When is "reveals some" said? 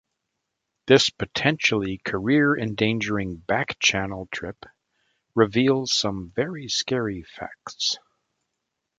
5.35-6.31